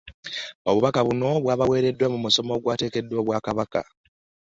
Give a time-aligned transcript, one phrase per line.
[0.69, 3.81] Obubaka buno abubaweeredde mu musomo ogwategekeddwa Obwakabaka